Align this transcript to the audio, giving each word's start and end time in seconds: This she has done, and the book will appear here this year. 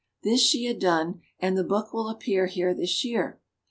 This 0.23 0.39
she 0.41 0.65
has 0.65 0.77
done, 0.77 1.21
and 1.39 1.55
the 1.55 1.63
book 1.63 1.93
will 1.93 2.09
appear 2.09 2.47
here 2.47 2.73
this 2.73 3.05
year. 3.05 3.39